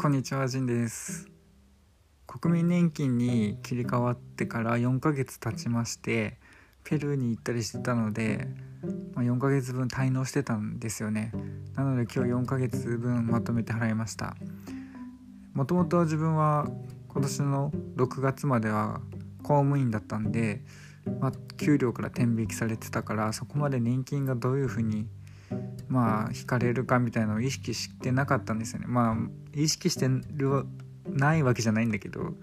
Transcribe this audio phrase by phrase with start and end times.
[0.00, 1.28] こんにちは、ジンです。
[2.28, 6.38] 国民年金に切り替わってから4ヶ月経ちまして、
[6.84, 8.46] ペルーに行ったりしてたので、
[9.14, 11.32] まあ、4ヶ月分滞納してたんですよね。
[11.74, 14.36] なので今日4ヶ月分まとめて払いました。
[15.52, 16.68] もともと自分は
[17.08, 19.00] 今年の6月までは
[19.42, 20.62] 公務員だったんで、
[21.18, 25.08] まあ、給料から天引きされてたからそこまで年金がどういうふうに
[25.88, 28.86] まあ引かれるかみたいなのを意識してなかったんですよね。
[28.88, 29.16] まあ
[29.54, 30.66] 意識してる
[31.08, 32.34] ないわけじゃないんだけど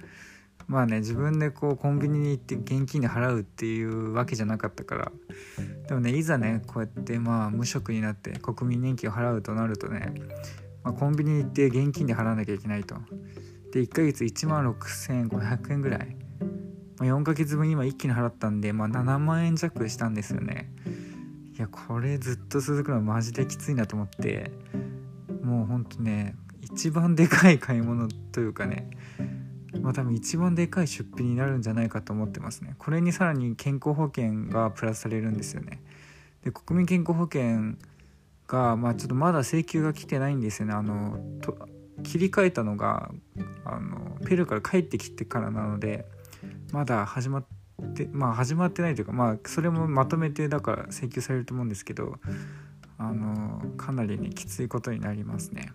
[0.67, 5.11] まあね自分でこうコンビニに行って現金で払うっていうわけじゃなかったから。
[5.87, 10.13] でもねいざねこうやってまあ無職になって国民年金を払うとなるとね、
[10.83, 12.95] まあ、コンビニに行って現金で払わなきゃいけないと。
[13.71, 16.15] で1ヶ月1万6500円ぐらい、
[16.97, 20.71] まあ、4ヶ月分今一気に払ったんで、まあ、7万円弱したんですよね。
[21.57, 24.51] いやこれずっと続くのはマジできついなと思って
[25.41, 28.89] もうほんとね一番でかい買い物というかね
[29.81, 32.75] まあ多分一番でかい出費になるんじゃないかと思ってますね。
[32.77, 35.81] これにさらに健康保険がプラスされるんですよね。
[36.43, 37.75] で国民健康保険
[38.47, 40.73] がまあちょっとまだ請求が来てないんですよね。
[40.73, 41.57] あのと
[42.03, 43.11] 切り替えたのが
[43.63, 46.05] あのペルーから帰ってきてからなので
[46.71, 47.45] まだ始まっ
[47.79, 52.17] でまあ始まってないというかまあそれもまとめてだから請求されると思うんですけど
[52.97, 55.71] あのかなりねきついことになりますね。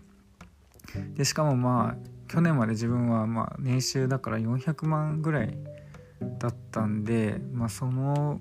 [1.15, 5.57] でしかもまあ去年まで自分はまあ年収だから400万ぐらい
[6.39, 8.41] だったんでまあその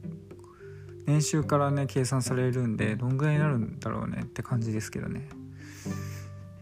[1.05, 5.27] 年収からね計算されるんでどんぐらいになるんだろうねって感じですけどね。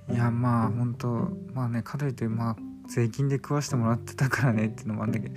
[0.10, 2.56] いやまあ本当まあねかといってまあ
[2.88, 5.36] 税金で食わしてもらってたからねっていうのもあんだけど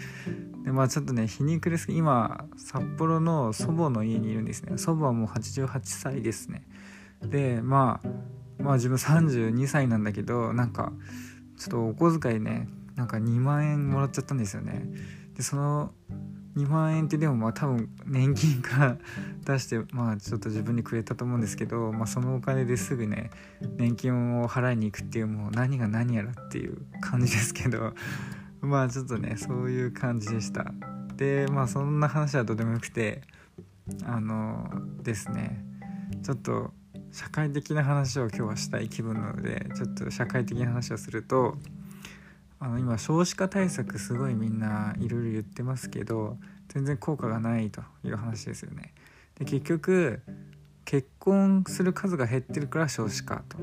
[0.71, 4.79] でまあちょっとね皮肉ですけど今札幌の祖母の家にいるんですね。
[4.79, 6.63] 祖母はもう88歳ですね。
[7.25, 10.93] でまあまあ自分32歳なんだけどなんか
[11.59, 14.87] ちょっとお小遣いねなんか2万円もらっちゃったんですよね。
[15.35, 15.93] でその
[16.57, 18.99] 2万円ってでもまあ多分年金から
[19.45, 23.31] 出してまあちょっと自分にくれたと思うんですけど、まあ、そのお金ですぐね
[23.77, 27.93] 年金を払いに行くっていうもう何が何やらっていう感じですけど。
[28.61, 30.73] まあちょっとねそういう感じでした
[31.17, 33.23] でまあそんな話はどうでもよくて
[34.05, 34.69] あの
[35.03, 35.65] ですね
[36.23, 36.71] ちょっと
[37.13, 41.57] 社会的な話を今日はしたい気分なのでちょっと社会的な話をすると
[42.61, 46.37] あの今少子化対策すごいみんないろいろ言ってますけど
[46.69, 48.93] 全然効果がないという話ですよね。
[49.39, 50.21] で結局
[50.85, 53.57] 結婚する数が減ってるから少子化と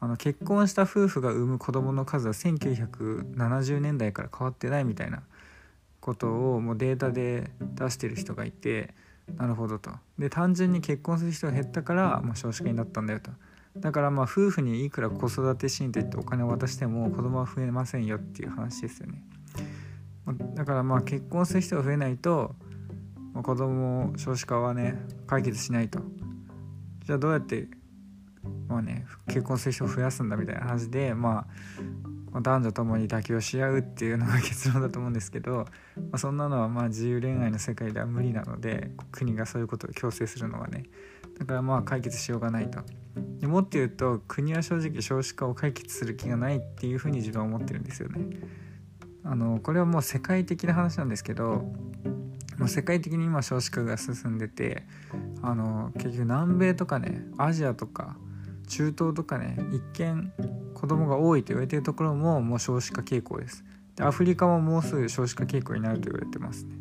[0.00, 5.22] あの結婚した夫婦が産む子どもの数は1970年代から変わってないみたいな
[6.00, 8.94] ことをもうデータで出してる人がいて
[9.36, 9.90] なるほどと。
[10.18, 13.30] で単純に結婚する人が減ったからもう少子化になったんだよと。
[13.76, 19.22] だからまあ夫婦にいくら子育て支援といってお金を渡しても子供は増えませんよっていう話ですよね。
[20.54, 22.54] だからまあ結婚する人が増えないと
[23.34, 26.00] 子供少子化はね解決しないと。
[27.04, 27.68] じゃあどうやって
[28.68, 31.46] まあね結婚する人を増やすんだみたいな話でま
[32.32, 35.66] あ男女ともに妥協し合うっていうのが結論だと思うんですけど、
[35.96, 40.84] まあ、そんなのはまあ自由恋愛の世界では無理なので国がそういうことを強制するのはね。
[41.38, 42.80] だからまあ解決しようがないと。
[43.40, 48.20] でもっと言うと国は正直少子化を解決する気がないっていうふうに自分は思ってるんですよね。
[49.24, 51.70] あのこれはもう世界的な話なんですけど
[52.56, 54.84] もう世界的に今少子化が進んでて
[55.42, 58.16] あの結局南米とかねアジアとか
[58.68, 60.32] 中東とかね一見
[60.74, 63.64] 子供が多いと言われているところももう少子化傾向です
[63.96, 66.76] でアフリカももうすぐ少子化傾向になると言われてますね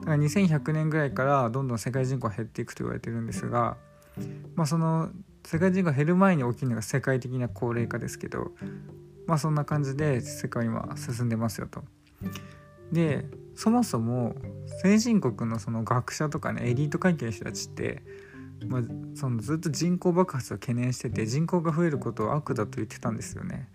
[0.00, 3.76] だから2100年ぐらいからどんどん世界人口減っていくと言われてるんですが
[4.54, 5.10] まあその
[5.44, 8.52] 世界人口減る前に起きるのが世界的な高齢化ですけど
[9.26, 11.82] まあそんな感じで世界今進んでますよと。
[12.92, 13.24] で
[13.54, 14.34] そもそも
[14.82, 18.02] 先進国のその学者とかねエリート階級の人たちって、
[18.68, 18.82] まあ、
[19.14, 23.68] そのずっと人口爆発を懸念してて人口が増えることを悪だと言ってたんですよね。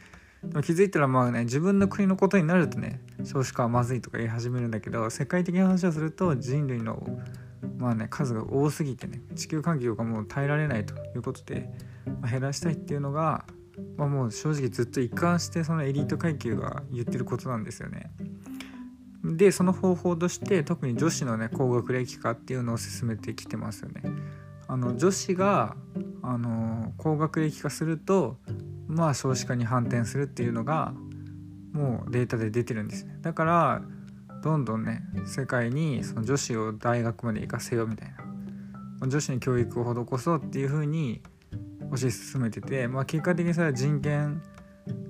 [0.64, 7.06] 気づいたらまあね自分の国のことになるとね少子化はまずいとか言い始めるんだけど世界的な話をすると人類の
[7.78, 11.70] まあね数が多すぎてね地球環境がもう耐えられないということで、
[12.22, 13.46] まあ、減らしたいっていうのが、
[13.98, 18.10] まあ、もう正直ずっと一貫してそのエリート階級が言ってることなんですよね。
[19.24, 24.04] でその方法として特に女子のね高学歴化っていうのを進めてきてますよね。
[24.70, 25.76] あの女子が
[26.22, 28.38] あの高学歴化すると
[28.88, 30.94] まあ少子化に反転するっていうのが
[31.74, 33.18] もうデータで出てるんですね。
[33.22, 33.82] だから
[34.44, 38.14] どんどんね世界にその女子を大学まで行かせようみたい
[39.02, 41.22] な女子に教育を施そうっていう風に
[41.92, 44.42] 推し進めてて、まあ、結果的にそれは人権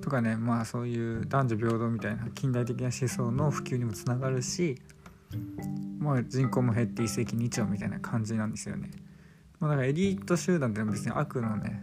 [0.00, 4.80] とかねまあそういう男女平等みたいな近代的な思想の普及にもつながるし、
[5.98, 8.90] まあ、人口も減って一石二鳥みたいな感じなんですよね。
[9.60, 11.82] まあ、だからエリート集団って別に悪のね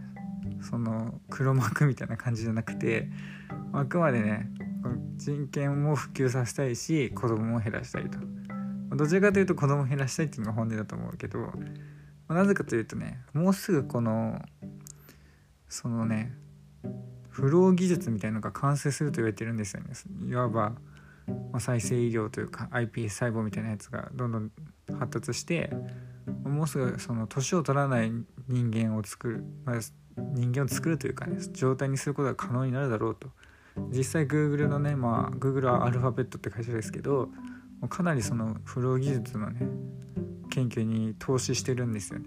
[0.60, 3.08] その黒幕みたいな感じじゃなくて
[3.72, 4.50] あくまでね
[5.16, 8.18] 人権も普及させたいし子供も減らしたいと。
[8.96, 11.50] どちらかというと子供を減らしたいっていうのが本音だと思うけど、ま
[12.28, 14.40] あ、なぜかというとねもうすぐこの
[15.68, 16.32] そのね
[17.28, 19.90] 不老技術みたいのが完成すると言われてるんですよね。
[20.28, 20.70] いわば、
[21.26, 24.50] まあ、再生医療というか iPS 細胞みたいなやつがどんどん
[24.98, 25.70] 発達して
[26.48, 28.12] もうすぐその年を取らない
[28.48, 29.80] 人間を作る、まあ、
[30.16, 33.28] 人間を作るというかね状態にすることが可能になるだろうと
[33.90, 37.28] 実際 Google のねまあ Google はアルファベットって会社ですけど
[37.88, 39.60] かなりその不老技術のね
[40.50, 42.26] 研究に投資してるんですよね。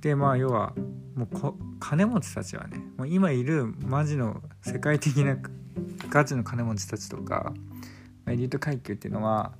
[0.00, 0.72] でまあ要は
[1.14, 5.36] もう金持ちたちはねもう今いるマジの世界的な
[6.08, 7.52] ガチの金持ちたちとか
[8.26, 9.52] エリート階級っていうのは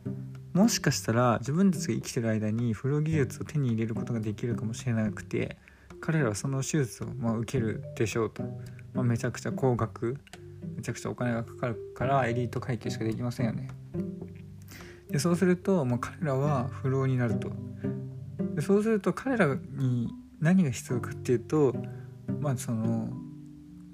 [0.53, 5.57] もしかしたら自分たちが生きてる間に不老技術を手に入れることができるかもしれなくて
[6.01, 8.43] 彼らはその手術をま受けるでしょうと、
[8.95, 10.17] まあ、めちゃくちゃ高額
[10.77, 13.69] めちゃくちゃお金がかかるからエリート階級しかできませんよね。
[15.11, 17.51] でそうするともう彼らは不老になると。
[18.55, 20.09] でそうすると彼らに
[20.41, 21.75] 何が必要かっていうと
[22.41, 23.09] まあその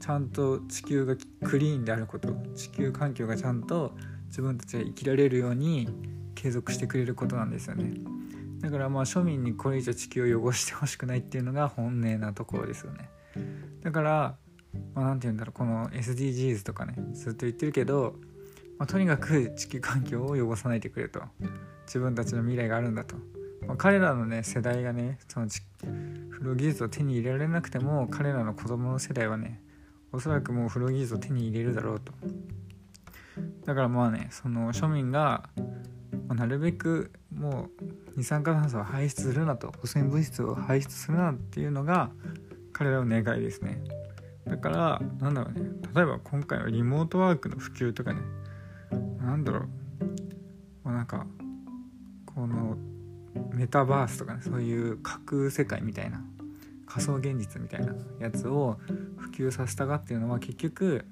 [0.01, 3.93] ちゃんと地球がクリーンであること地球環境がちゃんと
[4.29, 5.89] 自分たちが生きられるように
[6.37, 7.95] 継続してくれることなんですよね。
[8.61, 13.11] だからまあ庶民にこれ以上地球を汚してほしくないっていうのが本音なところですよね。
[13.83, 14.37] だから
[14.95, 18.17] まあ、何て言うんだろうこの SDGs とかねずっと言ってるけど、
[18.79, 21.23] まあ、とにかく地球環境を汚さないでくれと。
[21.87, 23.17] 自分たちの未来があるんだと、
[23.67, 25.47] まあ、彼らのね世代がねその
[26.31, 29.63] フロ技術を手に入れられなくても彼らの子供の世代はね
[30.13, 32.13] おそらくもうフロ技術を手に入れるだろうと。
[33.65, 35.49] だからまあねその庶民が、
[36.29, 37.85] まあ、なるべくもう
[38.17, 42.11] 二酸化炭素を排出するなと汚染物質を排出するなっていうのが
[42.73, 43.81] 彼らの願いですね。
[44.47, 45.71] だからなんだろうね。
[45.95, 48.21] 例えば今回のリモートワークの普及とかね。
[49.19, 49.69] なんだろう。
[50.85, 51.27] まなんか
[52.27, 52.77] この
[53.53, 56.23] メタバースとかねそういう架空世界みたいな
[56.87, 58.79] 仮想現実みたいなやつを
[59.17, 61.05] 普及させたがっていうのは結局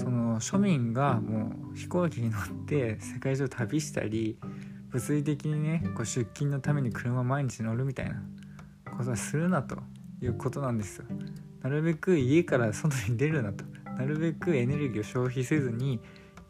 [0.00, 4.38] その庶民がもう飛行機に乗って世界中旅したり
[4.90, 8.16] 物理的にねこう出勤のために車毎日乗るみたいな
[8.96, 9.76] ことはするなと
[10.22, 11.04] いうことなんですよ。
[11.62, 13.64] なるべく家から外に出るなと。
[13.98, 16.00] なるべくエネルギーを消費せずに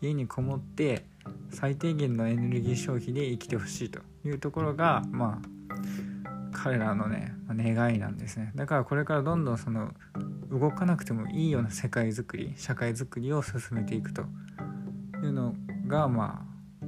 [0.01, 1.05] 家にこもって
[1.51, 5.77] 最低限のエネルギー消費で生きてほしいというところがまあ
[6.53, 8.53] 彼らのね願いなんですね。
[8.55, 9.93] だからこれからどんどんその
[10.51, 14.25] 動かなくてもいいような世界づくり社会づくりを進めていくと。
[15.23, 15.55] いうの
[15.87, 16.47] がま
[16.83, 16.85] あ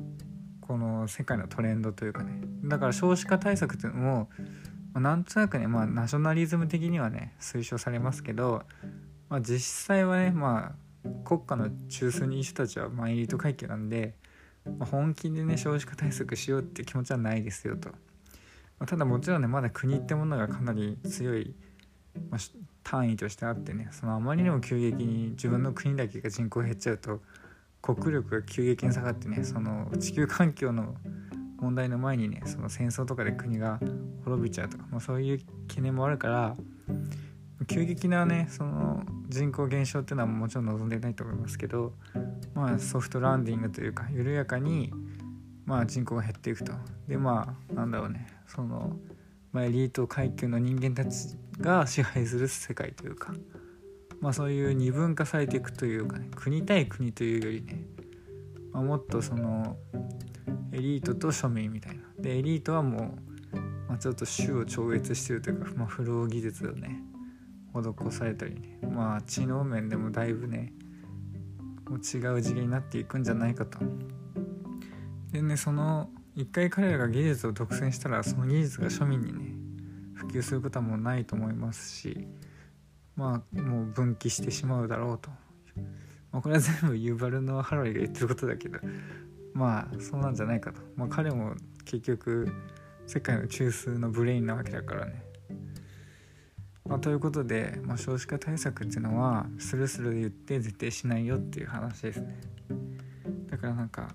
[0.62, 2.40] この世界のトレンドというかね。
[2.64, 4.28] だから少子化対策っていうのも
[4.92, 8.62] ま、なんとなくね、まあ、ナショナリズム的にはね推奨されますけど、
[9.28, 10.74] まあ、実際はね、ま
[11.04, 14.14] あ、国家の中枢にいる人たちは、まあ、エリート階級なんで、
[14.64, 17.90] まあ、本気でね少子化対策しようって気持ちはないですよと、
[18.78, 21.54] ま、ただもちろんねまだ国ってものがかなり強い、
[22.30, 22.40] まあ、
[22.82, 27.20] 単位としてあってねそのあまりにも急激に自分の国だけが人口減っちゃうと
[27.80, 30.94] 国力が急激に下がってねその地球環境の
[31.58, 33.80] 問題の前にねその戦争とかで国が
[34.24, 36.56] 滅びちゃうとか、まあ、そういう懸念もあるから
[37.66, 41.92] 急激なねその人口減少っていうのはもちろん望んでないと思いますけど
[42.54, 44.92] まあソフトランディングというか緩やかに
[45.64, 46.72] まあ人口が減っていくと。
[47.08, 48.96] でまあなんだろうねその、
[49.52, 53.34] まあ、エリート階級の人間たちが支配する世界というか
[54.20, 57.84] まあそういう二分化されていくというかね国対国というよりね、
[58.72, 59.76] まあ、もっとその
[60.72, 62.02] エリートと庶民みたいな。
[62.18, 63.18] でエリートはも
[63.52, 63.56] う、
[63.88, 67.02] まあ、ちょっと種を超越してるというか、まあ、不老技術をね
[67.74, 70.72] 施されたりねまあ知能面でもだいぶね
[71.88, 73.78] もう違う次元になっていくんじゃないかと。
[75.32, 79.54] でねその一回彼らが技術を独占したらその技術が庶民にね
[80.14, 82.26] 普及することはもうないと思いますし
[83.16, 85.30] まあもう分岐してしまうだろうと、
[86.30, 88.78] まあ、これは全部ユーバルのハロリが言ってることだけど
[89.52, 92.52] まあそうなんじゃないかと、まあ、彼も結局
[93.06, 95.22] 世界の中枢のブレインなわけだからね。
[96.84, 102.40] まあ、ということで、まあ、少子化対策っていうのはスルスル言って絶対しないよっていう話ですね。
[103.50, 104.14] だからなんか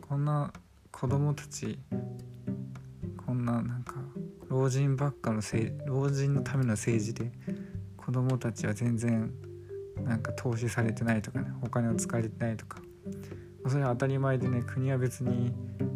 [0.00, 0.52] こんな
[1.04, 1.78] 子供たち
[3.26, 3.96] こんななんか
[4.48, 7.30] 老人ばっかのせい老人のための政治で
[7.94, 9.30] 子供たちは全然
[10.02, 12.78] なんか投資されてないとかねお金を使われてないとか
[13.68, 15.52] それは当たり前でね国は別に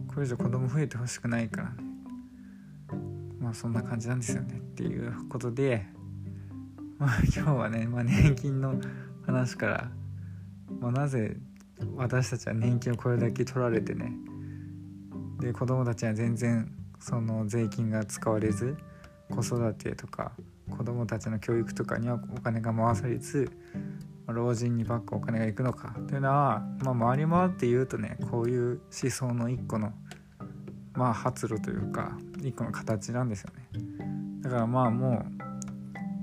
[0.09, 1.77] これ以上子供増えてほしくないからね
[3.41, 5.87] まあそんな感じなんですよねっていうことで
[6.99, 8.79] まあ今日はね、まあ、年金の
[9.25, 9.91] 話から、
[10.81, 11.39] まあ、なぜ
[11.97, 14.13] 私たちは年金をこれだけ取られてね
[15.41, 18.77] で子供たちは全然その税金が使われず
[19.31, 20.33] 子育てとか
[20.71, 23.51] 子供たちの教育とかにはお金が回されず
[24.27, 25.95] 老人にばっかお金が行くのか。
[26.07, 29.93] というのは、まあ、回り回って言うとねこういう思想の一個の
[30.95, 34.41] まあ発露というか一個の形なんですよね。
[34.43, 35.25] だからまあも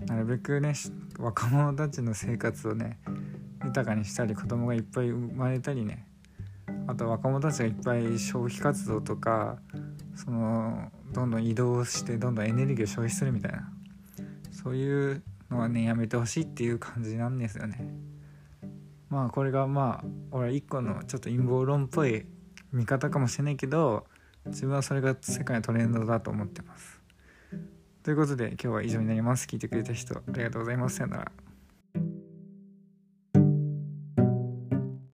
[0.04, 0.74] うなるべくね
[1.18, 3.00] 若者たちの生活をね
[3.64, 6.06] 豊かにしたり子供がいっぱい生まれたりね
[6.88, 9.58] あと若者たちがいっぱい消費活動とか
[10.16, 13.70] そのどんどん移動してどんどんエネルギーを消費するみたいな。
[14.52, 17.88] そういうのはねやめてほしいっていう感じなんですよね。
[19.10, 22.26] まあこれがまあ俺は一個のちょっと陰謀論っぽい
[22.72, 24.06] 見方かもしれないけど
[24.48, 27.00] 自分はそれが世界のトレンドだと思ってます。
[28.04, 29.46] ということで今日は以上になります。
[29.46, 30.96] 聞いてくれた人ありがとうございます。
[30.96, 31.45] さよなら。